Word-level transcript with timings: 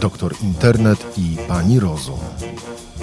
doktor 0.00 0.34
Internet 0.42 1.18
i 1.18 1.36
pani 1.48 1.80
Rozum. 1.80 2.18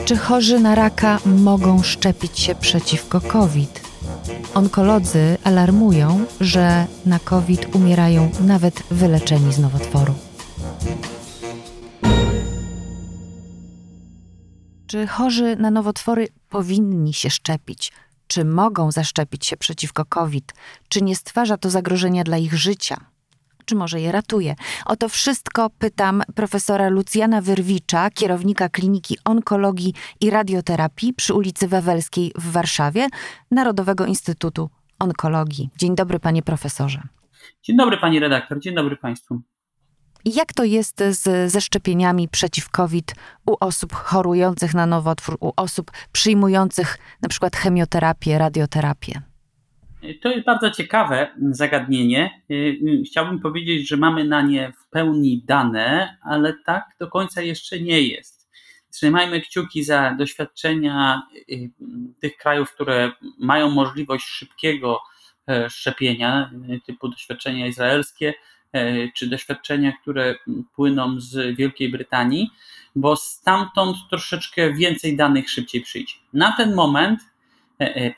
Czy 0.06 0.18
chorzy 0.18 0.60
na 0.60 0.76
raka 0.76 1.20
mogą 1.26 1.84
szczepić 1.84 2.40
się 2.40 2.56
przeciwko 2.56 3.22
COVID? 3.22 3.82
Onkolodzy 4.54 5.38
alarmują, 5.44 6.26
że 6.40 6.86
na 7.06 7.20
COVID 7.20 7.76
umierają 7.76 8.32
nawet 8.40 8.84
wyleczeni 8.92 9.54
z 9.54 9.60
nowotworu. 9.60 10.14
Czy 14.88 15.08
chorzy 15.08 15.56
na 15.56 15.72
nowotwory 15.72 16.28
powinni 16.50 17.14
się 17.14 17.30
szczepić? 17.30 17.92
Czy 18.28 18.46
mogą 18.46 18.92
zaszczepić 18.92 19.46
się 19.46 19.58
przeciwko 19.58 20.06
COVID? 20.06 20.54
Czy 20.90 21.02
nie 21.02 21.16
stwarza 21.16 21.58
to 21.58 21.70
zagrożenia 21.70 22.24
dla 22.24 22.38
ich 22.38 22.54
życia? 22.54 23.17
Czy 23.68 23.76
może 23.76 24.02
je 24.02 24.12
ratuje? 24.12 24.56
O 24.86 24.96
to 24.96 25.10
wszystko 25.10 25.70
pytam 25.70 26.24
profesora 26.36 26.90
Lucjana 26.90 27.42
Wyrwicza, 27.42 28.10
kierownika 28.10 28.70
Kliniki 28.70 29.18
Onkologii 29.26 29.94
i 30.22 30.30
Radioterapii 30.30 31.14
przy 31.14 31.34
ulicy 31.34 31.68
Wawelskiej 31.68 32.32
w 32.36 32.52
Warszawie, 32.52 33.08
Narodowego 33.52 34.06
Instytutu 34.06 34.70
Onkologii. 35.00 35.70
Dzień 35.78 35.96
dobry, 35.96 36.20
panie 36.20 36.44
profesorze. 36.44 37.02
Dzień 37.64 37.78
dobry, 37.78 37.98
pani 37.98 38.20
redaktor. 38.20 38.60
Dzień 38.60 38.76
dobry 38.76 38.98
państwu. 38.98 39.42
Jak 40.26 40.54
to 40.54 40.64
jest 40.64 41.04
z, 41.10 41.52
ze 41.52 41.62
szczepieniami 41.62 42.28
przeciw 42.28 42.70
COVID 42.70 43.16
u 43.46 43.56
osób 43.60 43.94
chorujących 43.94 44.74
na 44.74 44.86
nowotwór, 44.86 45.38
u 45.40 45.52
osób 45.56 45.92
przyjmujących 46.12 46.98
na 47.22 47.30
przykład 47.30 47.56
chemioterapię, 47.56 48.38
radioterapię? 48.38 49.22
To 50.22 50.30
jest 50.30 50.46
bardzo 50.46 50.72
ciekawe 50.72 51.28
zagadnienie. 51.52 52.42
Chciałbym 53.06 53.40
powiedzieć, 53.40 53.88
że 53.88 53.98
mamy 53.98 54.24
na 54.24 54.42
nie 54.42 54.72
w 54.72 54.90
pełni 54.90 55.44
dane, 55.46 56.18
ale 56.22 56.54
tak 56.66 56.86
do 57.00 57.08
końca 57.08 57.42
jeszcze 57.42 57.80
nie 57.80 58.02
jest. 58.02 58.50
Trzymajmy 58.92 59.42
kciuki 59.42 59.84
za 59.84 60.16
doświadczenia 60.18 61.22
y, 61.52 61.70
tych 62.20 62.38
krajów, 62.38 62.72
które 62.72 63.12
mają 63.40 63.70
możliwość 63.70 64.26
szybkiego 64.26 65.00
e, 65.50 65.70
szczepienia, 65.70 66.52
typu 66.86 67.10
doświadczenia 67.10 67.68
izraelskie, 67.68 68.34
E, 68.74 69.12
czy 69.12 69.28
doświadczenia, 69.30 69.92
które 70.02 70.36
płyną 70.76 71.20
z 71.20 71.56
Wielkiej 71.56 71.90
Brytanii, 71.90 72.50
bo 72.96 73.16
stamtąd 73.16 73.98
troszeczkę 74.10 74.74
więcej 74.74 75.16
danych 75.16 75.50
szybciej 75.50 75.82
przyjdzie. 75.82 76.14
Na 76.34 76.58
ten 76.58 76.76
moment, 76.76 77.20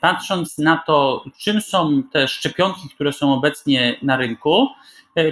patrząc 0.00 0.58
na 0.58 0.76
to, 0.86 1.24
czym 1.38 1.60
są 1.60 2.02
te 2.02 2.28
szczepionki, 2.28 2.88
które 2.94 3.12
są 3.12 3.34
obecnie 3.34 3.96
na 4.02 4.16
rynku, 4.16 4.68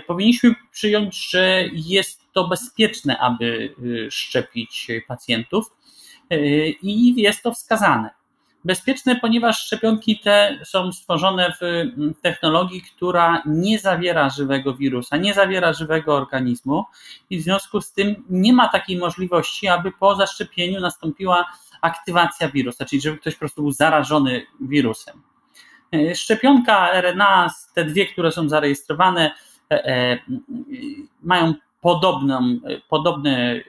powinniśmy 0.07 0.55
przyjąć, 0.73 1.31
że 1.31 1.65
jest 1.73 2.33
to 2.33 2.49
bezpieczne, 2.49 3.19
aby 3.19 3.75
szczepić 4.11 4.87
pacjentów 5.09 5.67
i 6.83 7.23
jest 7.23 7.43
to 7.43 7.53
wskazane. 7.53 8.11
Bezpieczne, 8.65 9.17
ponieważ 9.17 9.65
szczepionki 9.65 10.19
te 10.19 10.59
są 10.65 10.93
stworzone 10.93 11.53
w 11.61 11.93
technologii, 12.23 12.83
która 12.83 13.43
nie 13.47 13.79
zawiera 13.79 14.31
żywego 14.31 14.75
wirusa, 14.75 15.17
nie 15.17 15.35
zawiera 15.35 15.73
żywego 15.73 16.15
organizmu 16.15 16.85
i 17.31 17.39
w 17.39 17.43
związku 17.43 17.81
z 17.81 17.93
tym 17.93 18.25
nie 18.31 18.53
ma 18.53 18.69
takiej 18.69 18.99
możliwości, 18.99 19.69
aby 19.69 19.93
po 19.93 20.15
zaszczepieniu 20.15 20.81
nastąpiła 20.81 21.47
aktywacja 21.81 22.49
wirusa, 22.49 22.85
czyli 22.85 23.03
żeby 23.03 23.19
ktoś 23.19 23.35
po 23.35 23.39
prostu 23.39 23.63
był 23.63 23.73
zarażony 23.73 24.47
wirusem. 24.61 25.23
E, 25.93 26.15
szczepionka 26.15 27.01
RNA, 27.01 27.51
te 27.75 27.85
dwie, 27.85 28.07
które 28.07 28.33
są 28.33 28.49
zarejestrowane, 28.49 29.35
e, 29.71 29.85
e, 29.85 30.19
mają 31.23 31.55
podobną, 31.81 32.59
podobne, 32.89 33.61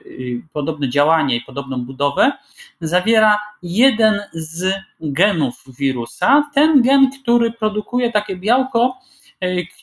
podobne 0.52 0.88
działanie 0.88 1.36
i 1.36 1.40
podobną 1.40 1.84
budowę, 1.84 2.32
zawiera 2.80 3.38
jeden 3.62 4.20
z 4.32 4.74
genów 5.00 5.64
wirusa, 5.78 6.50
ten 6.54 6.82
gen, 6.82 7.10
który 7.10 7.52
produkuje 7.52 8.12
takie 8.12 8.36
białko, 8.36 8.98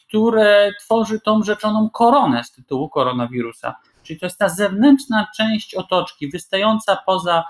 które 0.08 0.72
tworzy 0.80 1.20
tą 1.20 1.44
rzeczoną 1.44 1.90
koronę 1.90 2.44
z 2.44 2.52
tytułu 2.52 2.90
koronawirusa. 2.90 3.76
Czyli 4.04 4.20
to 4.20 4.26
jest 4.26 4.38
ta 4.38 4.50
zewnętrzna 4.50 5.28
część 5.38 5.76
otoczki, 5.76 6.30
wystająca 6.30 6.98
poza, 7.06 7.44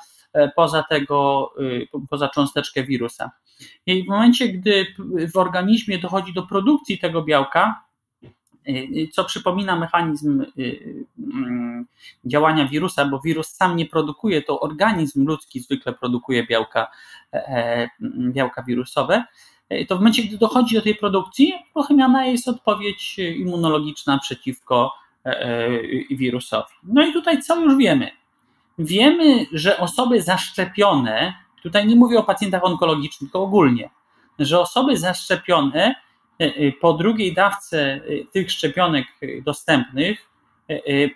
poza 0.56 0.84
tego, 0.84 1.50
e, 1.94 2.00
poza 2.10 2.30
cząsteczkę 2.30 2.84
wirusa. 2.84 3.32
I 3.86 4.04
w 4.04 4.08
momencie, 4.08 4.50
gdy 4.50 4.86
w 5.34 5.38
organizmie 5.38 5.98
dochodzi 6.00 6.34
do 6.34 6.44
produkcji 6.44 7.00
tego 7.00 7.24
białka, 7.24 7.88
Y, 8.70 9.08
co 9.12 9.24
przypomina 9.24 9.76
mechanizm 9.76 10.46
mm, 11.20 11.86
działania 12.26 12.68
wirusa, 12.68 13.06
bo 13.06 13.20
wirus 13.20 13.48
sam 13.48 13.76
nie 13.76 13.86
produkuje, 13.86 14.42
to 14.42 14.60
organizm 14.60 15.26
ludzki 15.28 15.60
zwykle 15.60 15.94
produkuje 15.94 16.48
białka, 16.48 16.88
e, 17.34 17.48
e, 17.48 17.90
białka 18.32 18.64
wirusowe. 18.64 19.24
To 19.88 19.96
w 19.96 20.00
momencie, 20.00 20.24
gdy 20.24 20.38
dochodzi 20.38 20.76
do 20.76 20.82
tej 20.82 20.96
produkcji, 20.96 21.54
uruchamiana 21.76 22.26
jest 22.26 22.48
odpowiedź 22.48 23.20
immunologiczna 23.20 24.20
przeciwko 24.20 24.94
e, 25.26 25.70
wirusowi. 26.12 26.74
No 26.84 27.06
i 27.06 27.14
tutaj 27.14 27.42
co 27.42 27.62
już 27.62 27.78
wiemy? 27.78 28.12
Wiemy, 28.78 29.46
że 29.52 29.78
osoby 29.78 30.22
zaszczepione, 30.22 31.34
tutaj 31.64 31.88
nie 31.88 31.96
mówię 31.96 32.20
o 32.20 32.24
pacjentach 32.24 32.64
onkologicznych, 32.64 33.32
tylko 33.32 33.44
ogólnie, 33.44 33.90
że 34.40 34.60
osoby 34.60 34.98
zaszczepione 34.98 35.96
E, 36.40 36.46
e, 36.46 36.72
po 36.72 36.94
drugiej 36.94 37.34
dawce 37.34 37.80
e, 37.82 38.02
tych 38.32 38.52
szczepionek 38.52 39.08
dostępnych 39.46 40.28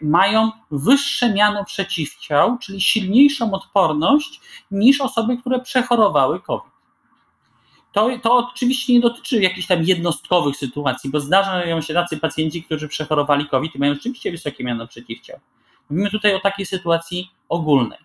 mają 0.01 0.51
wyższe 0.71 1.33
miano 1.33 1.65
przeciwciał, 1.65 2.57
czyli 2.57 2.81
silniejszą 2.81 3.53
odporność 3.53 4.41
niż 4.71 5.01
osoby, 5.01 5.37
które 5.37 5.59
przechorowały 5.59 6.39
COVID. 6.39 6.71
To, 7.91 8.09
to 8.23 8.37
oczywiście 8.37 8.93
nie 8.93 8.99
dotyczy 8.99 9.41
jakichś 9.41 9.67
tam 9.67 9.83
jednostkowych 9.83 10.57
sytuacji, 10.57 11.09
bo 11.09 11.19
zdarzają 11.19 11.81
się 11.81 11.93
tacy 11.93 12.17
pacjenci, 12.17 12.63
którzy 12.63 12.87
przechorowali 12.87 13.45
COVID 13.45 13.75
i 13.75 13.79
mają 13.79 13.93
rzeczywiście 13.93 14.31
wysokie 14.31 14.63
miano 14.63 14.87
przeciwciał. 14.87 15.39
Mówimy 15.91 16.09
tutaj 16.09 16.35
o 16.35 16.39
takiej 16.39 16.65
sytuacji 16.65 17.31
ogólnej. 17.49 17.99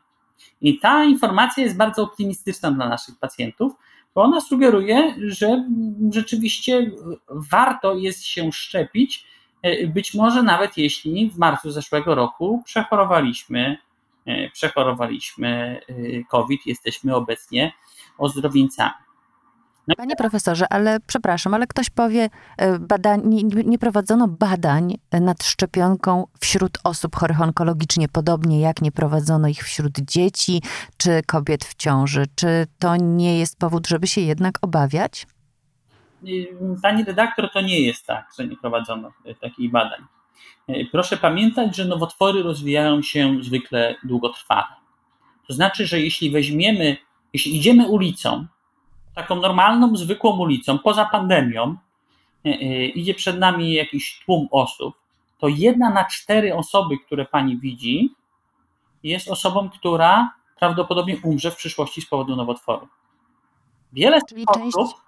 I 0.60 0.78
ta 0.78 1.04
informacja 1.04 1.64
jest 1.64 1.76
bardzo 1.76 2.02
optymistyczna 2.02 2.70
dla 2.70 2.88
naszych 2.88 3.18
pacjentów, 3.18 3.72
bo 4.14 4.22
ona 4.22 4.40
sugeruje, 4.40 5.14
że 5.26 5.68
rzeczywiście 6.10 6.90
warto 7.28 7.94
jest 7.94 8.24
się 8.24 8.52
szczepić, 8.52 9.26
być 9.86 10.14
może 10.14 10.42
nawet 10.42 10.76
jeśli 10.78 11.30
w 11.30 11.38
marcu 11.38 11.70
zeszłego 11.70 12.14
roku 12.14 12.62
przechorowaliśmy, 12.64 13.78
przechorowaliśmy 14.52 15.80
e, 15.88 16.24
COVID, 16.24 16.66
jesteśmy 16.66 17.14
obecnie 17.14 17.72
ozdrowieńcami. 18.18 19.05
Panie 19.94 20.16
profesorze, 20.16 20.66
ale 20.70 21.00
przepraszam, 21.06 21.54
ale 21.54 21.66
ktoś 21.66 21.90
powie, 21.90 22.28
e, 22.58 22.78
badań, 22.78 23.20
nie, 23.24 23.42
nie, 23.42 23.78
prowadzono 23.78 24.28
badań 24.28 24.94
nad 25.12 25.44
szczepionką 25.44 26.26
wśród 26.40 26.78
osób 26.84 27.16
chorych 27.16 27.40
onkologicznie, 27.40 28.08
podobnie 28.08 28.60
jak 28.60 28.82
nie 28.82 28.92
prowadzono 28.92 29.48
ich 29.48 29.62
wśród 29.62 29.92
dzieci 29.98 30.62
czy 30.96 31.22
kobiet 31.26 31.64
w 31.64 31.74
ciąży. 31.74 32.24
Czy 32.34 32.66
to 32.78 32.96
nie 32.96 33.38
jest 33.38 33.58
powód, 33.58 33.86
żeby 33.88 34.06
się 34.06 34.20
jednak 34.20 34.58
obawiać? 34.62 35.26
Pani 36.82 37.04
redaktor, 37.04 37.52
to 37.52 37.60
nie 37.60 37.80
jest 37.80 38.06
tak, 38.06 38.28
że 38.38 38.46
nie 38.46 38.56
prowadzono 38.56 39.12
takich 39.40 39.70
badań. 39.70 40.00
E, 40.68 40.84
proszę 40.92 41.16
pamiętać, 41.16 41.76
że 41.76 41.84
nowotwory 41.84 42.42
rozwijają 42.42 43.02
się 43.02 43.38
zwykle 43.42 43.94
długotrwale. 44.04 44.66
To 45.46 45.52
znaczy, 45.54 45.86
że 45.86 46.00
jeśli 46.00 46.30
weźmiemy, 46.30 46.96
jeśli 47.32 47.56
idziemy 47.56 47.88
ulicą, 47.88 48.46
taką 49.16 49.36
normalną, 49.36 49.96
zwykłą 49.96 50.38
ulicą, 50.38 50.78
poza 50.78 51.04
pandemią, 51.06 51.76
e, 52.46 52.48
e, 52.48 52.86
idzie 52.86 53.14
przed 53.14 53.38
nami 53.38 53.74
jakiś 53.74 54.20
tłum 54.24 54.48
osób, 54.50 54.94
to 55.38 55.48
jedna 55.48 55.90
na 55.90 56.04
cztery 56.04 56.54
osoby, 56.54 56.98
które 57.06 57.24
pani 57.24 57.58
widzi, 57.58 58.14
jest 59.02 59.28
osobą, 59.28 59.70
która 59.70 60.30
prawdopodobnie 60.58 61.16
umrze 61.22 61.50
w 61.50 61.56
przyszłości 61.56 62.02
z 62.02 62.06
powodu 62.06 62.36
nowotworu. 62.36 62.88
Wiele 63.92 64.20
z, 64.20 64.24
tych 64.24 64.44
osób, 64.74 65.00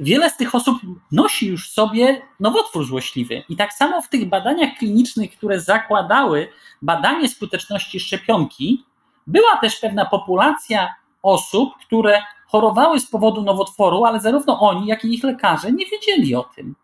wiele 0.00 0.30
z 0.30 0.36
tych 0.36 0.54
osób 0.54 0.78
nosi 1.12 1.46
już 1.46 1.70
sobie 1.70 2.22
nowotwór 2.40 2.86
złośliwy. 2.86 3.42
I 3.48 3.56
tak 3.56 3.72
samo 3.72 4.02
w 4.02 4.08
tych 4.08 4.28
badaniach 4.28 4.78
klinicznych, 4.78 5.36
które 5.36 5.60
zakładały 5.60 6.48
badanie 6.82 7.28
skuteczności 7.28 8.00
szczepionki, 8.00 8.84
była 9.26 9.56
też 9.56 9.76
pewna 9.76 10.06
populacja 10.06 10.88
osób, 11.22 11.68
które 11.86 12.22
chorowały 12.48 13.00
z 13.00 13.06
powodu 13.06 13.42
nowotworu, 13.42 14.04
ale 14.04 14.20
zarówno 14.20 14.60
oni, 14.60 14.86
jak 14.86 15.04
i 15.04 15.14
ich 15.14 15.24
lekarze 15.24 15.72
nie 15.72 15.86
wiedzieli 15.86 16.34
o 16.34 16.44
tym. 16.44 16.74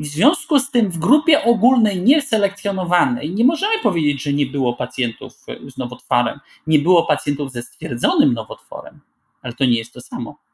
W 0.00 0.06
związku 0.06 0.58
z 0.58 0.70
tym 0.70 0.90
w 0.90 0.98
grupie 0.98 1.44
ogólnej 1.44 2.02
nieselekcjonowanej 2.02 3.34
nie 3.34 3.44
możemy 3.44 3.72
powiedzieć, 3.82 4.22
że 4.22 4.32
nie 4.32 4.46
było 4.46 4.74
pacjentów 4.74 5.32
z 5.68 5.76
nowotworem, 5.76 6.40
nie 6.66 6.78
było 6.78 7.06
pacjentów 7.06 7.52
ze 7.52 7.62
stwierdzonym 7.62 8.32
nowotworem, 8.34 9.00
ale 9.42 9.52
to 9.52 9.64
nie 9.64 9.78
jest 9.78 9.92
to 9.92 10.00
samo. 10.00 10.45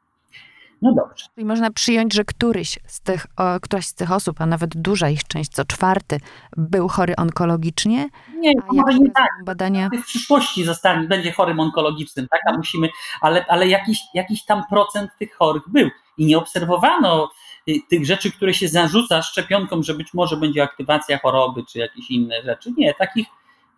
No 0.83 0.93
dobrze. 0.93 1.27
Czyli 1.35 1.47
można 1.47 1.71
przyjąć, 1.71 2.15
że 2.15 2.25
któryś 2.25 2.79
z 2.87 3.01
tych, 3.01 3.27
o, 3.37 3.61
któraś 3.61 3.87
z 3.87 3.95
tych 3.95 4.13
osób, 4.13 4.41
a 4.41 4.47
nawet 4.47 4.77
duża 4.77 5.09
ich 5.09 5.25
część, 5.25 5.51
co 5.51 5.65
czwarty, 5.65 6.21
był 6.57 6.89
chory 6.89 7.17
onkologicznie? 7.17 8.09
Nie, 8.37 8.53
a 8.69 8.73
może 8.73 8.99
nie 8.99 9.11
tak. 9.11 9.29
badania? 9.45 9.91
W 10.03 10.05
przyszłości 10.05 10.65
zostanie, 10.65 11.09
będzie 11.09 11.33
chorym 11.33 11.61
onkologicznym, 11.61 12.29
tak? 12.29 12.41
A 12.47 12.57
musimy, 12.57 12.89
ale, 13.21 13.47
ale 13.49 13.69
jakiś, 13.69 13.99
jakiś 14.15 14.45
tam 14.45 14.63
procent 14.71 15.11
tych 15.19 15.35
chorych 15.35 15.63
był. 15.69 15.91
I 16.19 16.27
nie 16.27 16.39
obserwowano 16.39 17.31
y, 17.69 17.73
tych 17.91 18.07
rzeczy, 18.07 18.33
które 18.33 18.55
się 18.55 18.69
zarzuca 18.69 19.23
szczepionkom, 19.23 19.83
że 19.83 19.95
być 19.95 20.15
może 20.15 20.37
będzie 20.37 20.63
aktywacja 20.63 21.19
choroby, 21.19 21.65
czy 21.69 21.79
jakieś 21.79 22.11
inne 22.11 22.43
rzeczy. 22.43 22.73
Nie, 22.77 22.95
takich 22.95 23.27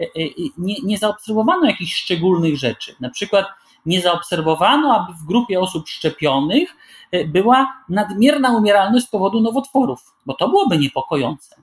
y, 0.01 0.05
y, 0.05 0.31
nie, 0.59 0.75
nie 0.85 0.99
zaobserwowano 0.99 1.67
jakichś 1.67 1.95
szczególnych 1.95 2.57
rzeczy. 2.57 2.95
Na 3.01 3.11
przykład 3.11 3.47
nie 3.87 4.01
zaobserwowano, 4.01 4.95
aby 4.97 5.13
w 5.13 5.25
grupie 5.25 5.61
osób 5.61 5.89
szczepionych 5.89 6.77
e, 7.11 7.25
była 7.25 7.85
nadmierna 7.89 8.57
umieralność 8.57 9.07
z 9.07 9.11
powodu 9.11 9.41
nowotworów, 9.41 10.15
bo 10.27 10.35
to 10.35 10.49
byłoby 10.49 10.79
niepokojące. 10.79 11.57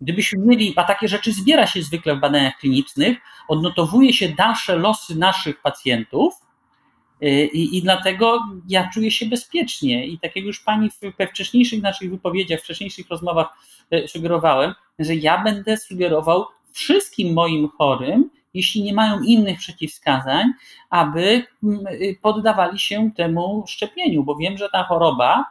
Gdybyśmy 0.00 0.46
mieli, 0.46 0.72
a 0.76 0.84
takie 0.84 1.08
rzeczy 1.08 1.32
zbiera 1.32 1.66
się 1.66 1.82
zwykle 1.82 2.16
w 2.16 2.20
badaniach 2.20 2.58
klinicznych, 2.58 3.18
odnotowuje 3.48 4.12
się 4.12 4.28
dalsze 4.28 4.76
losy 4.76 5.18
naszych 5.18 5.62
pacjentów 5.62 6.34
e, 7.22 7.44
i, 7.44 7.76
i 7.76 7.82
dlatego 7.82 8.40
ja 8.68 8.90
czuję 8.94 9.10
się 9.10 9.26
bezpiecznie. 9.26 10.06
I 10.06 10.18
tak 10.18 10.36
jak 10.36 10.44
już 10.44 10.60
pani 10.60 10.90
we 11.18 11.26
wcześniejszych 11.26 11.82
naszych 11.82 12.10
wypowiedziach, 12.10 12.60
wcześniejszych 12.60 13.08
rozmowach 13.08 13.48
e, 13.90 14.08
sugerowałem, 14.08 14.74
że 14.98 15.14
ja 15.14 15.44
będę 15.44 15.76
sugerował 15.76 16.44
wszystkim 16.72 17.34
moim 17.34 17.68
chorym, 17.68 18.30
jeśli 18.56 18.82
nie 18.82 18.94
mają 18.94 19.20
innych 19.20 19.58
przeciwwskazań, 19.58 20.52
aby 20.90 21.46
mm, 21.62 21.86
y, 21.86 22.16
poddawali 22.22 22.78
się 22.78 23.10
temu 23.16 23.64
szczepieniu, 23.66 24.24
bo 24.24 24.36
wiem, 24.36 24.58
że 24.58 24.68
ta 24.72 24.84
choroba 24.84 25.44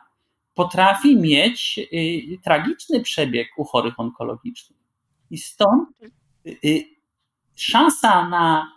potrafi 0.54 1.16
mieć 1.18 1.80
y, 1.94 2.38
tragiczny 2.44 3.02
przebieg 3.02 3.48
u 3.58 3.64
chorych 3.64 4.00
onkologicznych. 4.00 4.80
I 5.32 5.38
stąd 5.38 5.90
y, 6.46 6.84
szansa 7.56 8.30
na 8.30 8.76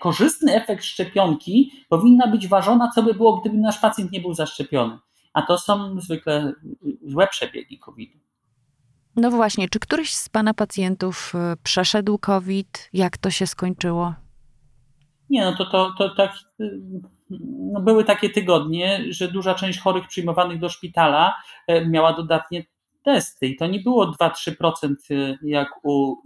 korzystny 0.00 0.54
efekt 0.54 0.84
szczepionki 0.84 1.72
powinna 1.88 2.26
być 2.26 2.48
ważona, 2.48 2.90
co 2.94 3.02
by 3.02 3.14
było, 3.14 3.40
gdyby 3.40 3.56
nasz 3.56 3.78
pacjent 3.78 4.12
nie 4.12 4.20
był 4.20 4.34
zaszczepiony. 4.34 4.98
A 5.32 5.42
to 5.42 5.58
są 5.58 6.00
zwykle 6.00 6.52
złe 7.02 7.28
przebiegi 7.28 7.78
COVID-u. 7.78 8.25
No 9.16 9.30
właśnie, 9.30 9.68
czy 9.68 9.78
któryś 9.78 10.14
z 10.14 10.28
Pana 10.28 10.54
pacjentów 10.54 11.32
y, 11.34 11.56
przeszedł 11.62 12.18
COVID? 12.18 12.88
Jak 12.92 13.18
to 13.18 13.30
się 13.30 13.46
skończyło? 13.46 14.14
Nie, 15.30 15.44
no 15.44 15.56
to, 15.56 15.64
to, 15.64 15.94
to 15.98 16.14
tak. 16.14 16.32
Y, 16.60 16.80
no 17.72 17.80
były 17.80 18.04
takie 18.04 18.30
tygodnie, 18.30 19.04
że 19.08 19.28
duża 19.28 19.54
część 19.54 19.80
chorych 19.80 20.08
przyjmowanych 20.08 20.58
do 20.58 20.68
szpitala 20.68 21.34
e, 21.66 21.86
miała 21.86 22.12
dodatnie 22.12 22.64
testy. 23.02 23.46
I 23.46 23.56
to 23.56 23.66
nie 23.66 23.80
było 23.80 24.12
2-3% 24.12 24.94
y, 25.10 25.38
jak 25.42 25.68
u 25.84 26.16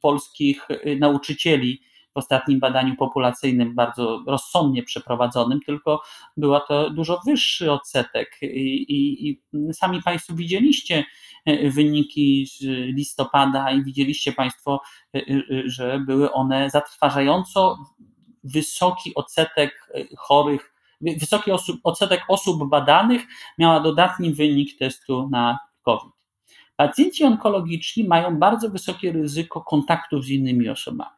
polskich 0.00 0.68
nauczycieli 1.00 1.80
w 2.14 2.18
ostatnim 2.18 2.60
badaniu 2.60 2.96
populacyjnym, 2.96 3.74
bardzo 3.74 4.24
rozsądnie 4.26 4.82
przeprowadzonym, 4.82 5.60
tylko 5.60 6.02
była 6.36 6.60
to 6.60 6.90
dużo 6.90 7.20
wyższy 7.26 7.72
odsetek. 7.72 8.38
I, 8.42 8.46
i, 8.88 9.28
i 9.30 9.40
sami 9.72 10.02
Państwo 10.02 10.34
widzieliście 10.34 11.04
wyniki 11.76 12.46
z 12.46 12.60
listopada 12.96 13.70
i 13.70 13.84
widzieliście 13.84 14.32
Państwo, 14.32 14.80
e, 15.14 15.18
e, 15.18 15.24
że 15.64 16.00
były 16.06 16.32
one 16.32 16.70
zatrważająco 16.70 17.78
wysoki 18.44 19.14
odsetek 19.14 19.90
chorych, 20.18 20.74
wysoki 21.00 21.50
osób, 21.50 21.80
odsetek 21.84 22.20
osób 22.28 22.68
badanych 22.68 23.22
miała 23.58 23.80
dodatni 23.80 24.34
wynik 24.34 24.78
testu 24.78 25.28
na 25.30 25.58
COVID. 25.82 26.12
Pacjenci 26.76 27.24
onkologiczni 27.24 28.04
mają 28.04 28.38
bardzo 28.38 28.70
wysokie 28.70 29.12
ryzyko 29.12 29.60
kontaktów 29.60 30.24
z 30.24 30.28
innymi 30.28 30.68
osobami. 30.68 31.10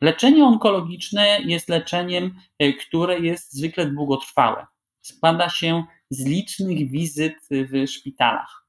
Leczenie 0.00 0.44
onkologiczne 0.44 1.40
jest 1.44 1.68
leczeniem, 1.68 2.34
e, 2.58 2.72
które 2.72 3.20
jest 3.20 3.52
zwykle 3.52 3.86
długotrwałe. 3.86 4.66
Składa 5.02 5.48
się 5.48 5.84
z 6.10 6.26
licznych 6.26 6.90
wizyt 6.90 7.34
w 7.50 7.88
szpitalach. 7.90 8.65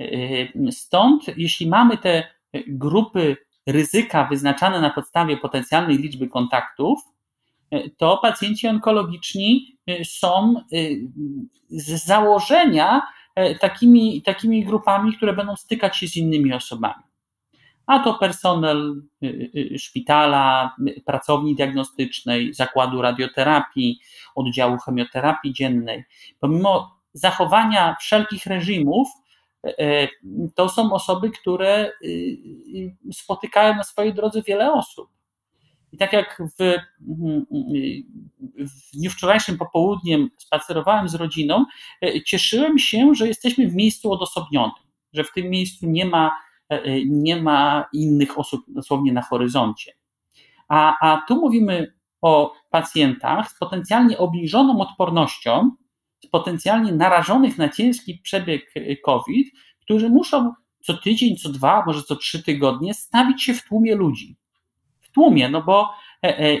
E, 0.00 0.72
stąd, 0.72 1.24
jeśli 1.36 1.68
mamy 1.68 1.98
te 1.98 2.22
grupy 2.66 3.36
ryzyka 3.66 4.24
wyznaczane 4.24 4.80
na 4.80 4.90
podstawie 4.90 5.36
potencjalnej 5.36 5.98
liczby 5.98 6.28
kontaktów, 6.28 7.00
e, 7.70 7.90
to 7.90 8.18
pacjenci 8.22 8.68
onkologiczni 8.68 9.76
są 10.04 10.54
z 11.70 12.04
założenia 12.04 13.02
takimi, 13.60 14.22
takimi 14.22 14.64
grupami, 14.64 15.16
które 15.16 15.32
będą 15.32 15.56
stykać 15.56 15.96
się 15.96 16.08
z 16.08 16.16
innymi 16.16 16.52
osobami 16.52 17.02
a 17.90 17.98
to 17.98 18.14
personel 18.14 19.02
y, 19.22 19.50
y, 19.74 19.78
szpitala, 19.78 20.76
pracowni 21.04 21.54
diagnostycznej, 21.54 22.54
zakładu 22.54 23.02
radioterapii, 23.02 24.00
oddziału 24.34 24.78
chemioterapii 24.78 25.52
dziennej. 25.52 26.04
Pomimo 26.40 27.00
zachowania 27.12 27.96
wszelkich 28.00 28.46
reżimów, 28.46 29.08
to 30.54 30.68
są 30.68 30.92
osoby, 30.92 31.30
które 31.30 31.92
y, 32.04 32.96
spotykają 33.12 33.74
na 33.74 33.84
swojej 33.84 34.14
drodze 34.14 34.42
wiele 34.42 34.72
osób. 34.72 35.08
I 35.92 35.96
tak 35.96 36.12
jak 36.12 36.42
w, 36.58 36.76
w 38.58 38.96
dniu 38.96 39.10
wczorajszym 39.10 39.58
popołudniem 39.58 40.30
spacerowałem 40.38 41.08
z 41.08 41.14
rodziną, 41.14 41.64
e, 42.02 42.22
cieszyłem 42.22 42.78
się, 42.78 43.14
że 43.14 43.28
jesteśmy 43.28 43.68
w 43.68 43.74
miejscu 43.74 44.12
odosobnionym, 44.12 44.72
że 45.12 45.24
w 45.24 45.32
tym 45.32 45.50
miejscu 45.50 45.86
nie 45.86 46.06
ma 46.06 46.30
E, 46.70 46.82
e, 46.82 47.04
nie 47.04 47.42
ma 47.42 47.88
innych 47.92 48.38
osób 48.38 48.64
dosłownie 48.68 49.12
na 49.12 49.22
horyzoncie. 49.22 49.92
A, 50.68 50.96
a 51.00 51.22
tu 51.28 51.36
mówimy 51.36 51.94
o 52.22 52.52
pacjentach 52.70 53.50
z 53.50 53.58
potencjalnie 53.58 54.18
obniżoną 54.18 54.80
odpornością, 54.80 55.70
potencjalnie 56.30 56.92
narażonych 56.92 57.58
na 57.58 57.68
ciężki 57.68 58.18
przebieg 58.22 58.70
e, 58.74 58.96
COVID, 58.96 59.54
którzy 59.80 60.08
muszą 60.08 60.52
co 60.82 60.94
tydzień, 60.94 61.36
co 61.36 61.48
dwa, 61.48 61.84
może 61.86 62.02
co 62.02 62.16
trzy 62.16 62.42
tygodnie 62.42 62.94
stawić 62.94 63.42
się 63.42 63.54
w 63.54 63.62
tłumie 63.62 63.94
ludzi. 63.94 64.36
W 65.00 65.10
tłumie, 65.10 65.48
no 65.48 65.62
bo 65.62 65.88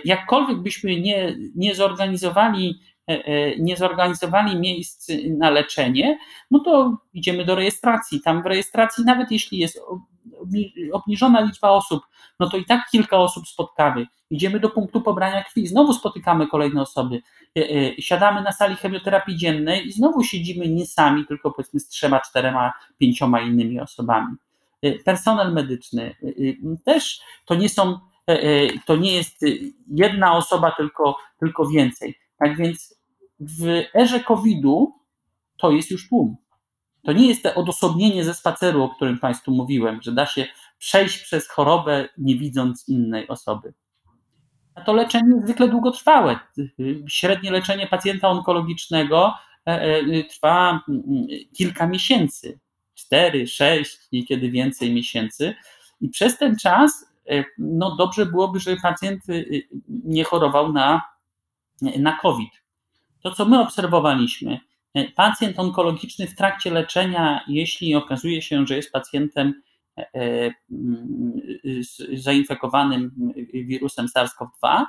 jakkolwiek 0.04 0.62
byśmy 0.62 1.00
nie, 1.00 1.36
nie 1.54 1.74
zorganizowali 1.74 2.80
E, 2.80 2.80
e, 2.84 2.89
nie 3.58 3.76
zorganizowali 3.76 4.56
miejsc 4.60 5.08
na 5.38 5.50
leczenie, 5.50 6.18
no 6.50 6.58
to 6.58 6.98
idziemy 7.14 7.44
do 7.44 7.54
rejestracji. 7.54 8.20
Tam 8.20 8.42
w 8.42 8.46
rejestracji, 8.46 9.04
nawet 9.04 9.30
jeśli 9.30 9.58
jest 9.58 9.80
obniżona 10.92 11.40
liczba 11.40 11.70
osób, 11.70 12.02
no 12.40 12.50
to 12.50 12.56
i 12.56 12.64
tak 12.64 12.90
kilka 12.90 13.18
osób 13.18 13.48
spotkamy. 13.48 14.06
Idziemy 14.30 14.60
do 14.60 14.70
punktu 14.70 15.00
pobrania 15.00 15.44
krwi, 15.44 15.66
znowu 15.66 15.92
spotykamy 15.92 16.46
kolejne 16.46 16.82
osoby. 16.82 17.22
E, 17.58 17.62
siadamy 18.02 18.42
na 18.42 18.52
sali 18.52 18.76
chemioterapii 18.76 19.36
dziennej 19.36 19.86
i 19.86 19.92
znowu 19.92 20.24
siedzimy 20.24 20.68
nie 20.68 20.86
sami, 20.86 21.26
tylko 21.26 21.50
powiedzmy 21.50 21.80
z 21.80 21.88
trzema, 21.88 22.20
czterema, 22.20 22.72
pięcioma 22.98 23.40
innymi 23.40 23.80
osobami. 23.80 24.36
Personel 25.04 25.52
medyczny 25.52 26.14
też 26.84 27.20
to 27.44 27.54
nie 27.54 27.68
są, 27.68 27.98
to 28.86 28.96
nie 28.96 29.12
jest 29.12 29.44
jedna 29.94 30.36
osoba, 30.36 30.70
tylko, 30.70 31.16
tylko 31.40 31.66
więcej. 31.66 32.18
Tak 32.38 32.56
więc 32.56 32.99
w 33.40 33.82
erze 33.94 34.20
COVID-u 34.20 34.94
to 35.58 35.70
jest 35.70 35.90
już 35.90 36.08
tłum. 36.08 36.36
To 37.02 37.12
nie 37.12 37.28
jest 37.28 37.42
to 37.42 37.54
odosobnienie 37.54 38.24
ze 38.24 38.34
spaceru, 38.34 38.82
o 38.82 38.88
którym 38.88 39.18
Państwu 39.18 39.50
mówiłem, 39.50 40.02
że 40.02 40.12
da 40.12 40.26
się 40.26 40.46
przejść 40.78 41.22
przez 41.22 41.48
chorobę, 41.48 42.08
nie 42.18 42.36
widząc 42.36 42.88
innej 42.88 43.28
osoby. 43.28 43.74
A 44.74 44.80
to 44.80 44.92
leczenie 44.92 45.34
jest 45.34 45.44
zwykle 45.44 45.68
długotrwałe. 45.68 46.38
Średnie 47.08 47.50
leczenie 47.50 47.86
pacjenta 47.86 48.28
onkologicznego 48.28 49.34
e, 49.66 49.82
e, 49.82 50.24
trwa 50.24 50.80
mm, 50.88 51.26
kilka 51.56 51.86
miesięcy, 51.86 52.60
cztery, 52.94 53.46
sześć, 53.46 53.98
niekiedy 54.12 54.50
więcej 54.50 54.94
miesięcy. 54.94 55.54
I 56.00 56.08
przez 56.08 56.38
ten 56.38 56.56
czas 56.56 57.06
e, 57.30 57.44
no 57.58 57.96
dobrze 57.96 58.26
byłoby, 58.26 58.60
żeby 58.60 58.80
pacjent 58.82 59.22
nie 59.88 60.24
chorował 60.24 60.72
na, 60.72 61.02
na 61.98 62.16
COVID. 62.16 62.59
To, 63.22 63.30
co 63.30 63.44
my 63.44 63.60
obserwowaliśmy, 63.60 64.60
e, 64.94 65.04
pacjent 65.04 65.58
onkologiczny 65.58 66.26
w 66.26 66.34
trakcie 66.34 66.70
leczenia, 66.70 67.44
jeśli 67.48 67.94
okazuje 67.94 68.42
się, 68.42 68.66
że 68.66 68.76
jest 68.76 68.92
pacjentem 68.92 69.62
e, 69.98 70.10
e, 70.14 70.50
zainfekowanym 72.12 73.32
wirusem 73.52 74.06
SARS-CoV-2, 74.06 74.84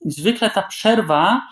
zwykle 0.00 0.50
ta 0.50 0.62
przerwa 0.62 1.42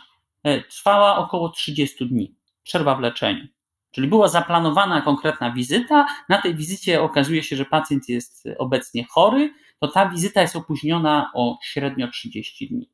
trwała 0.70 1.16
około 1.16 1.48
30 1.48 2.08
dni. 2.08 2.34
Przerwa 2.62 2.94
w 2.94 3.00
leczeniu. 3.00 3.46
Czyli 3.90 4.08
była 4.08 4.28
zaplanowana 4.28 5.02
konkretna 5.02 5.52
wizyta, 5.52 6.06
na 6.28 6.42
tej 6.42 6.54
wizycie 6.54 7.02
okazuje 7.02 7.42
się, 7.42 7.56
że 7.56 7.64
pacjent 7.64 8.08
jest 8.08 8.48
obecnie 8.58 9.04
chory, 9.04 9.54
to 9.80 9.88
ta 9.88 10.08
wizyta 10.08 10.42
jest 10.42 10.56
opóźniona 10.56 11.30
o 11.34 11.58
średnio 11.62 12.08
30 12.08 12.68
dni. 12.68 12.90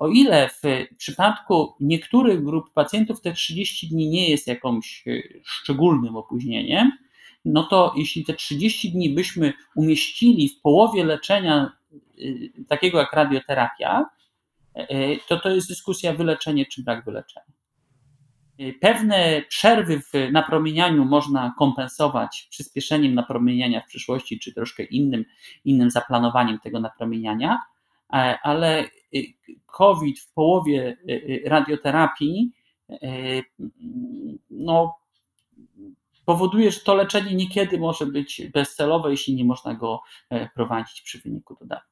O 0.00 0.08
ile 0.08 0.48
w 0.48 0.62
przypadku 0.96 1.74
niektórych 1.80 2.44
grup 2.44 2.72
pacjentów 2.72 3.20
te 3.20 3.32
30 3.32 3.88
dni 3.88 4.08
nie 4.08 4.30
jest 4.30 4.46
jakimś 4.46 5.04
szczególnym 5.44 6.16
opóźnieniem, 6.16 6.92
no 7.44 7.62
to 7.62 7.94
jeśli 7.96 8.24
te 8.24 8.34
30 8.34 8.92
dni 8.92 9.10
byśmy 9.10 9.52
umieścili 9.76 10.48
w 10.48 10.60
połowie 10.60 11.04
leczenia 11.04 11.72
takiego 12.68 12.98
jak 12.98 13.12
radioterapia, 13.12 14.04
to 15.28 15.40
to 15.40 15.50
jest 15.50 15.68
dyskusja 15.68 16.12
wyleczenie 16.12 16.66
czy 16.66 16.82
brak 16.82 17.04
wyleczenia. 17.04 17.46
Pewne 18.80 19.42
przerwy 19.48 20.00
w 20.00 20.12
napromienianiu 20.32 21.04
można 21.04 21.54
kompensować 21.58 22.46
przyspieszeniem 22.50 23.14
napromieniania 23.14 23.80
w 23.80 23.86
przyszłości, 23.86 24.38
czy 24.38 24.54
troszkę 24.54 24.82
innym, 24.82 25.24
innym 25.64 25.90
zaplanowaniem 25.90 26.58
tego 26.58 26.80
napromieniania, 26.80 27.58
ale 28.42 28.84
COVID 29.66 30.20
w 30.20 30.32
połowie 30.32 30.96
radioterapii 31.46 32.52
no, 34.50 34.96
powoduje, 36.24 36.70
że 36.70 36.80
to 36.80 36.94
leczenie 36.94 37.34
niekiedy 37.34 37.78
może 37.78 38.06
być 38.06 38.42
bezcelowe, 38.54 39.10
jeśli 39.10 39.34
nie 39.34 39.44
można 39.44 39.74
go 39.74 40.00
prowadzić 40.54 41.02
przy 41.02 41.18
wyniku 41.18 41.56
dodatnim. 41.60 41.90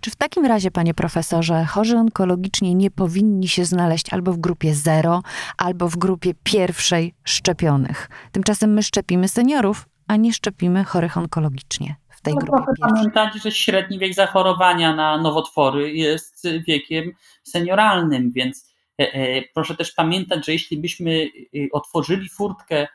Czy 0.00 0.10
w 0.10 0.16
takim 0.16 0.46
razie, 0.46 0.70
panie 0.70 0.94
profesorze, 0.94 1.64
chorzy 1.64 1.96
onkologiczni 1.96 2.74
nie 2.74 2.90
powinni 2.90 3.48
się 3.48 3.64
znaleźć 3.64 4.12
albo 4.12 4.32
w 4.32 4.38
grupie 4.38 4.74
zero, 4.74 5.22
albo 5.58 5.88
w 5.88 5.96
grupie 5.96 6.34
pierwszej 6.42 7.14
szczepionych? 7.24 8.08
Tymczasem 8.32 8.72
my 8.72 8.82
szczepimy 8.82 9.28
seniorów, 9.28 9.88
a 10.06 10.16
nie 10.16 10.32
szczepimy 10.32 10.84
chorych 10.84 11.16
onkologicznie 11.16 11.96
w 12.18 12.22
tej 12.22 12.34
no, 12.34 12.40
grupie. 12.40 12.64
Proszę 12.64 12.94
pamiętać, 12.94 13.42
że 13.42 13.52
średni 13.52 13.98
wiek 13.98 14.14
zachorowania 14.14 14.94
na 14.94 15.18
nowotwory 15.18 15.92
jest 15.92 16.46
wiekiem 16.66 17.12
senioralnym, 17.42 18.32
więc 18.32 18.74
e, 19.00 19.12
e, 19.14 19.42
proszę 19.54 19.76
też 19.76 19.92
pamiętać, 19.92 20.46
że 20.46 20.52
jeśli 20.52 20.78
byśmy 20.78 21.12
e, 21.12 21.58
otworzyli 21.72 22.28
furtkę 22.28 22.88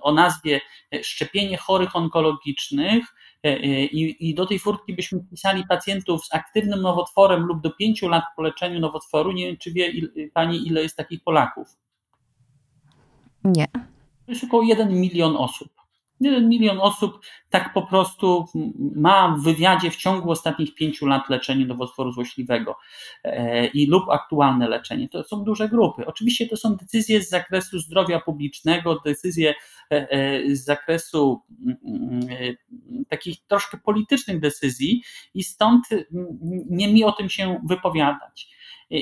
o 0.00 0.12
nazwie 0.12 0.60
szczepienie 1.02 1.56
chorych 1.56 1.96
onkologicznych 1.96 3.04
i, 3.92 4.16
i 4.20 4.34
do 4.34 4.46
tej 4.46 4.58
furtki 4.58 4.94
byśmy 4.94 5.20
wpisali 5.20 5.64
pacjentów 5.68 6.26
z 6.26 6.34
aktywnym 6.34 6.82
nowotworem 6.82 7.42
lub 7.42 7.60
do 7.60 7.70
5 7.70 8.02
lat 8.02 8.24
po 8.36 8.42
leczeniu 8.42 8.80
nowotworu. 8.80 9.32
Nie 9.32 9.46
wiem, 9.46 9.56
czy 9.56 9.72
wie 9.72 9.92
Pani, 10.34 10.68
ile 10.68 10.82
jest 10.82 10.96
takich 10.96 11.22
Polaków? 11.22 11.68
Nie. 13.44 13.66
To 14.28 14.32
jest 14.32 14.44
około 14.44 14.62
1 14.62 15.00
milion 15.00 15.36
osób. 15.36 15.68
1 16.20 16.48
milion 16.48 16.78
osób 16.80 17.20
tak 17.50 17.72
po 17.72 17.82
prostu 17.82 18.46
ma 18.96 19.36
w 19.38 19.42
wywiadzie 19.42 19.90
w 19.90 19.96
ciągu 19.96 20.30
ostatnich 20.30 20.74
pięciu 20.74 21.06
lat 21.06 21.28
leczenie 21.28 21.66
nowotworu 21.66 22.12
złośliwego 22.12 22.76
e, 23.24 23.66
i 23.66 23.86
lub 23.86 24.08
aktualne 24.08 24.68
leczenie. 24.68 25.08
To 25.08 25.24
są 25.24 25.44
duże 25.44 25.68
grupy. 25.68 26.06
Oczywiście 26.06 26.48
to 26.48 26.56
są 26.56 26.76
decyzje 26.76 27.22
z 27.22 27.28
zakresu 27.28 27.78
zdrowia 27.78 28.20
publicznego, 28.20 29.00
decyzje 29.04 29.54
e, 29.92 30.10
e, 30.10 30.56
z 30.56 30.64
zakresu 30.64 31.42
takich 33.08 33.46
troszkę 33.46 33.78
politycznych 33.78 34.40
decyzji 34.40 35.02
i 35.34 35.44
stąd 35.44 35.84
nie 36.70 36.92
mi 36.92 37.04
o 37.04 37.12
tym 37.12 37.28
się 37.28 37.60
wypowiadać. 37.68 38.57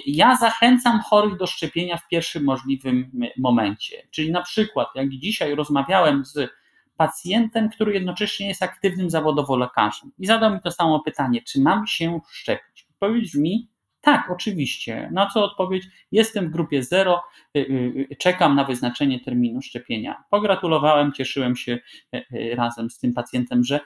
Ja 0.07 0.37
zachęcam 0.37 1.01
chorych 1.01 1.37
do 1.37 1.47
szczepienia 1.47 1.97
w 1.97 2.09
pierwszym 2.09 2.45
możliwym 2.45 3.11
momencie. 3.39 4.09
Czyli 4.11 4.33
na 4.33 4.43
przykład, 4.43 4.89
jak 4.95 5.09
dzisiaj 5.09 5.55
rozmawiałem 5.55 6.25
z 6.25 6.51
pacjentem, 6.97 7.69
który 7.69 7.93
jednocześnie 7.95 8.49
jest 8.49 8.63
aktywnym 8.63 9.11
zawodowo 9.11 9.57
lekarzem 9.57 10.13
i 10.19 10.27
zadał 10.27 10.55
mi 10.55 10.61
to 10.61 10.71
samo 10.73 11.01
pytanie, 11.01 11.43
czy 11.43 11.61
mam 11.61 11.87
się 11.87 12.21
szczepić? 12.31 12.87
Odpowiedź 12.91 13.35
mi 13.35 13.69
tak, 14.07 14.31
oczywiście. 14.31 15.11
Na 15.13 15.31
co 15.31 15.45
odpowiedź? 15.45 15.89
Jestem 16.13 16.49
w 16.49 16.53
grupie 16.53 16.83
0, 16.83 17.23
y, 17.57 17.61
y, 17.61 18.17
czekam 18.19 18.57
na 18.57 18.65
wyznaczenie 18.65 19.21
terminu 19.21 19.63
szczepienia. 19.63 20.25
Pogratulowałem, 20.31 21.13
cieszyłem 21.13 21.57
się 21.57 21.79
y, 22.15 22.55
razem 22.57 22.91
z 22.91 22.99
tym 22.99 23.15
pacjentem, 23.15 23.65
że 23.65 23.81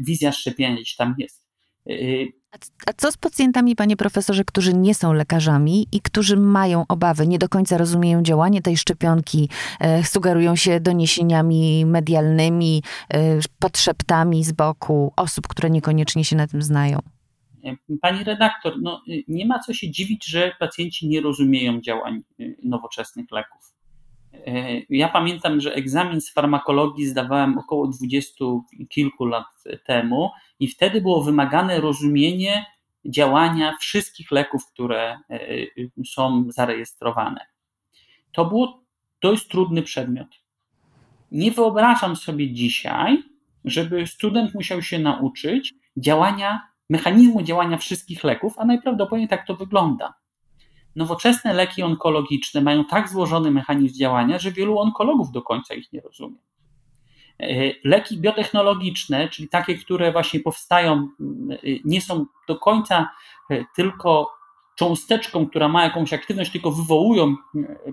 wizja 0.00 0.32
szczepienia 0.32 0.74
gdzieś 0.74 0.96
tam 0.96 1.14
jest. 1.18 1.46
A 2.86 2.92
co 2.92 3.12
z 3.12 3.16
pacjentami, 3.16 3.76
panie 3.76 3.96
profesorze, 3.96 4.44
którzy 4.44 4.74
nie 4.74 4.94
są 4.94 5.12
lekarzami 5.12 5.86
i 5.92 6.00
którzy 6.00 6.36
mają 6.36 6.84
obawy, 6.88 7.26
nie 7.26 7.38
do 7.38 7.48
końca 7.48 7.78
rozumieją 7.78 8.22
działanie 8.22 8.62
tej 8.62 8.76
szczepionki, 8.76 9.48
e, 9.80 10.04
sugerują 10.04 10.56
się 10.56 10.80
doniesieniami 10.80 11.86
medialnymi, 11.86 12.82
e, 13.14 13.38
podszeptami 13.58 14.44
z 14.44 14.52
boku 14.52 15.12
osób, 15.16 15.48
które 15.48 15.70
niekoniecznie 15.70 16.24
się 16.24 16.36
na 16.36 16.46
tym 16.46 16.62
znają? 16.62 16.98
Pani 18.00 18.24
redaktor, 18.24 18.74
no, 18.82 19.02
nie 19.28 19.46
ma 19.46 19.58
co 19.58 19.74
się 19.74 19.90
dziwić, 19.90 20.26
że 20.26 20.52
pacjenci 20.58 21.08
nie 21.08 21.20
rozumieją 21.20 21.80
działań 21.80 22.22
nowoczesnych 22.64 23.26
leków. 23.30 23.74
E, 24.46 24.80
ja 24.90 25.08
pamiętam, 25.08 25.60
że 25.60 25.74
egzamin 25.74 26.20
z 26.20 26.32
farmakologii 26.32 27.06
zdawałem 27.06 27.58
około 27.58 27.86
dwudziestu 27.86 28.64
kilku 28.88 29.24
lat 29.24 29.46
temu 29.86 30.30
i 30.60 30.68
wtedy 30.68 31.00
było 31.00 31.22
wymagane 31.22 31.80
rozumienie 31.80 32.66
działania 33.04 33.76
wszystkich 33.80 34.30
leków, 34.30 34.66
które 34.66 35.18
e, 35.30 35.38
są 36.06 36.44
zarejestrowane. 36.48 37.46
To 38.32 38.44
było 38.44 38.82
dość 39.22 39.48
trudny 39.48 39.82
przedmiot. 39.82 40.28
Nie 41.32 41.50
wyobrażam 41.50 42.16
sobie 42.16 42.52
dzisiaj, 42.52 43.22
żeby 43.64 44.06
student 44.06 44.54
musiał 44.54 44.82
się 44.82 44.98
nauczyć 44.98 45.74
działania, 45.96 46.68
mechanizmu 46.90 47.42
działania 47.42 47.76
wszystkich 47.76 48.24
leków, 48.24 48.58
a 48.58 48.64
najprawdopodobniej 48.64 49.28
tak 49.28 49.46
to 49.46 49.54
wygląda 49.54 50.14
nowoczesne 50.96 51.52
leki 51.52 51.82
onkologiczne 51.82 52.60
mają 52.60 52.84
tak 52.84 53.08
złożony 53.08 53.50
mechanizm 53.50 53.98
działania, 53.98 54.38
że 54.38 54.52
wielu 54.52 54.78
onkologów 54.78 55.32
do 55.32 55.42
końca 55.42 55.74
ich 55.74 55.92
nie 55.92 56.00
rozumie. 56.00 56.38
E, 57.40 57.72
leki 57.84 58.18
biotechnologiczne, 58.18 59.28
czyli 59.28 59.48
takie, 59.48 59.74
które 59.74 60.12
właśnie 60.12 60.40
powstają, 60.40 60.94
e, 60.94 61.56
nie 61.84 62.00
są 62.00 62.26
do 62.48 62.56
końca 62.56 63.10
e, 63.50 63.64
tylko 63.76 64.36
cząsteczką, 64.76 65.46
która 65.46 65.68
ma 65.68 65.84
jakąś 65.84 66.12
aktywność, 66.12 66.52
tylko 66.52 66.70
wywołują 66.70 67.36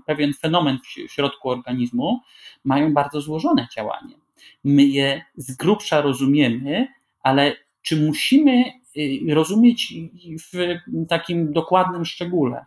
pewien 0.05 0.33
fenomen 0.33 0.79
w 1.07 1.11
środku 1.11 1.49
organizmu, 1.49 2.19
mają 2.63 2.93
bardzo 2.93 3.21
złożone 3.21 3.67
działanie. 3.75 4.15
My 4.63 4.83
je 4.83 5.21
z 5.35 5.55
grubsza 5.55 6.01
rozumiemy, 6.01 6.87
ale 7.21 7.55
czy 7.81 7.97
musimy 7.97 8.63
rozumieć 9.29 9.93
w 10.53 10.77
takim 11.09 11.53
dokładnym 11.53 12.05
szczególe? 12.05 12.65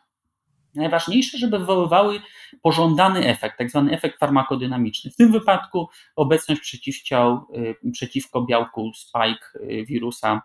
Najważniejsze, 0.76 1.38
żeby 1.38 1.58
wywoływały 1.58 2.20
pożądany 2.62 3.26
efekt, 3.26 3.58
tak 3.58 3.70
zwany 3.70 3.92
efekt 3.92 4.18
farmakodynamiczny. 4.18 5.10
W 5.10 5.16
tym 5.16 5.32
wypadku 5.32 5.88
obecność 6.16 6.60
przeciwciał 6.60 7.46
y, 7.84 7.90
przeciwko 7.92 8.42
białku 8.42 8.92
spike 8.94 9.46
y, 9.70 9.84
wirusa 9.86 10.42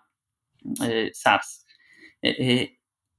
y, 0.84 1.12
SARS. 1.14 1.66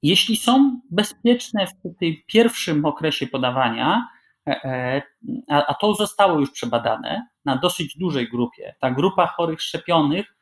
Jeśli 0.02 0.36
są 0.36 0.80
bezpieczne 0.90 1.66
w 1.66 1.70
tym 1.98 2.14
pierwszym 2.26 2.84
okresie 2.84 3.26
podawania, 3.26 4.08
e, 4.48 4.64
e, 4.64 5.02
a 5.48 5.74
to 5.74 5.94
zostało 5.94 6.40
już 6.40 6.50
przebadane 6.50 7.26
na 7.44 7.56
dosyć 7.56 7.98
dużej 7.98 8.28
grupie, 8.28 8.74
ta 8.80 8.90
grupa 8.90 9.26
chorych 9.26 9.62
szczepionych 9.62 10.36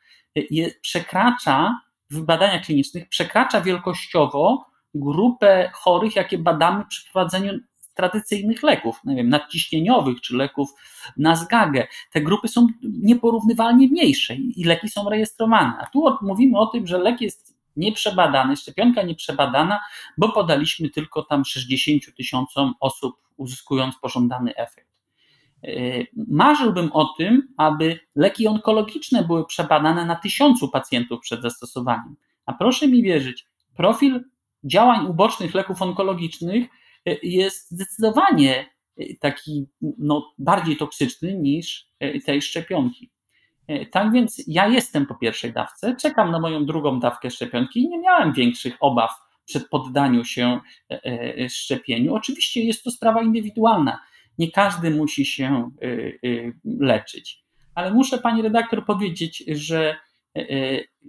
przekracza 0.81 1.79
w 2.09 2.21
badaniach 2.21 2.65
klinicznych, 2.65 3.09
przekracza 3.09 3.61
wielkościowo 3.61 4.65
grupę 4.93 5.71
chorych, 5.73 6.15
jakie 6.15 6.37
badamy 6.37 6.85
przy 6.85 7.11
prowadzeniu 7.11 7.59
tradycyjnych 7.93 8.63
leków, 8.63 8.99
nie 9.05 9.15
wiem, 9.15 9.29
nadciśnieniowych 9.29 10.21
czy 10.21 10.37
leków 10.37 10.69
na 11.17 11.35
zgagę. 11.35 11.87
Te 12.11 12.21
grupy 12.21 12.47
są 12.47 12.67
nieporównywalnie 12.83 13.87
mniejsze 13.87 14.35
i 14.35 14.63
leki 14.63 14.89
są 14.89 15.09
rejestrowane. 15.09 15.73
A 15.79 15.85
tu 15.85 16.17
mówimy 16.21 16.59
o 16.59 16.65
tym, 16.65 16.87
że 16.87 16.97
lek 16.97 17.21
jest 17.21 17.57
nieprzebadany, 17.75 18.57
szczepionka 18.57 19.01
nieprzebadana, 19.01 19.79
bo 20.17 20.29
podaliśmy 20.29 20.89
tylko 20.89 21.23
tam 21.23 21.45
60 21.45 22.15
tysiącom 22.17 22.73
osób, 22.79 23.15
uzyskując 23.37 23.95
pożądany 23.95 24.55
efekt. 24.55 24.91
Yy, 25.63 26.07
marzyłbym 26.27 26.91
o 26.93 27.05
tym, 27.17 27.53
aby 27.57 27.99
leki 28.15 28.47
onkologiczne 28.47 29.23
były 29.23 29.45
przebadane 29.45 30.05
na 30.05 30.15
tysiącu 30.15 30.69
pacjentów 30.69 31.19
przed 31.19 31.41
zastosowaniem. 31.41 32.15
A 32.45 32.53
proszę 32.53 32.87
mi 32.87 33.03
wierzyć, 33.03 33.45
profil 33.75 34.23
działań 34.63 35.07
ubocznych 35.07 35.53
leków 35.53 35.81
onkologicznych 35.81 36.65
e, 37.05 37.15
jest 37.23 37.71
zdecydowanie 37.71 38.69
e, 38.97 39.15
taki 39.19 39.67
no, 39.81 40.33
bardziej 40.37 40.77
toksyczny 40.77 41.37
niż 41.37 41.87
e, 41.99 42.19
tej 42.19 42.41
szczepionki. 42.41 43.11
Tak 43.91 44.11
więc 44.11 44.43
ja 44.47 44.67
jestem 44.67 45.05
po 45.05 45.15
pierwszej 45.15 45.53
dawce, 45.53 45.95
czekam 45.95 46.31
na 46.31 46.39
moją 46.39 46.65
drugą 46.65 46.99
dawkę 46.99 47.31
szczepionki 47.31 47.79
i 47.79 47.89
nie 47.89 47.99
miałem 47.99 48.33
większych 48.33 48.77
obaw 48.79 49.11
przed 49.45 49.69
poddaniu 49.69 50.23
się 50.25 50.59
szczepieniu. 51.49 52.15
Oczywiście 52.15 52.63
jest 52.63 52.83
to 52.83 52.91
sprawa 52.91 53.21
indywidualna. 53.21 53.99
Nie 54.37 54.51
każdy 54.51 54.91
musi 54.91 55.25
się 55.25 55.71
leczyć. 56.63 57.43
Ale 57.75 57.93
muszę 57.93 58.17
pani 58.17 58.41
redaktor 58.41 58.85
powiedzieć, 58.85 59.43
że 59.47 59.97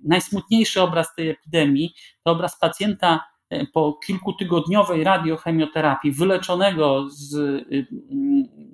najsmutniejszy 0.04 0.82
obraz 0.82 1.14
tej 1.14 1.28
epidemii 1.28 1.94
to 2.25 2.32
obraz 2.32 2.59
pacjenta 2.59 3.31
po 3.73 3.92
kilkutygodniowej 4.06 5.04
radiochemioterapii, 5.04 6.12
wyleczonego 6.12 7.06
z 7.11 7.64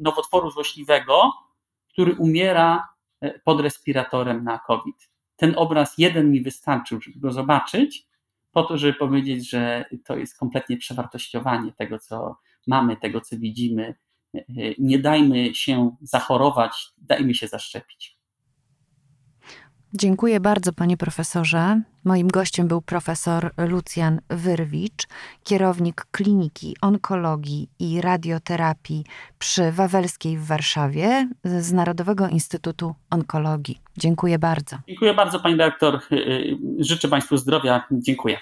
nowotworu 0.01 0.51
złośliwego, 0.51 1.33
który 1.93 2.15
umiera 2.15 2.89
pod 3.45 3.61
respiratorem 3.61 4.45
na 4.45 4.59
COVID. 4.59 5.11
Ten 5.37 5.55
obraz 5.57 5.95
jeden 5.99 6.31
mi 6.31 6.43
wystarczył, 6.43 7.01
żeby 7.01 7.21
go 7.21 7.33
zobaczyć, 7.33 8.09
po 8.53 8.63
to, 8.63 8.79
żeby 8.79 8.95
powiedzieć, 8.95 9.51
że 9.51 9.85
to 10.05 10.17
jest 10.17 10.39
kompletnie 10.39 10.77
przewartościowanie 10.77 11.73
tego, 11.73 11.99
co 11.99 12.37
mamy, 12.67 12.97
tego, 12.97 13.21
co 13.21 13.37
widzimy. 13.39 13.95
Nie 14.79 14.99
dajmy 14.99 15.55
się 15.55 15.97
zachorować, 16.03 16.89
dajmy 16.99 17.35
się 17.35 17.49
zaszczepić. 17.49 18.18
Dziękuję 19.95 20.41
bardzo, 20.41 20.73
panie 20.73 20.97
profesorze. 20.97 21.83
Moim 22.05 22.29
gościem 22.29 22.69
był 22.69 22.83
profesor 22.83 23.53
Lucjan 23.57 24.21
Wyrwicz, 24.29 25.07
kierownik 25.45 26.07
Kliniki 26.11 26.77
Onkologii 26.81 27.71
i 27.79 28.01
Radioterapii 28.01 29.05
przy 29.39 29.73
Wawelskiej 29.73 30.39
w 30.39 30.47
Warszawie 30.47 31.29
z 31.45 31.73
Narodowego 31.73 32.29
Instytutu 32.29 32.95
Onkologii. 33.11 33.81
Dziękuję 33.97 34.39
bardzo. 34.39 34.79
Dziękuję 34.89 35.15
bardzo, 35.15 35.41
pani 35.41 35.57
dyrektor. 35.57 36.01
Życzę 36.79 37.09
państwu 37.09 37.37
zdrowia. 37.37 37.85
Dziękuję. 37.91 38.39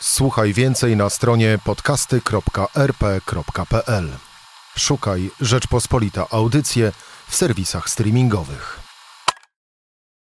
Słuchaj 0.00 0.52
więcej 0.52 0.96
na 0.96 1.10
stronie 1.10 1.58
podcasty.rp.pl. 1.64 4.08
Szukaj 4.76 5.30
Rzeczpospolita 5.40 6.26
Audycje 6.30 6.92
w 7.28 7.36
serwisach 7.36 7.88
streamingowych. 7.90 8.85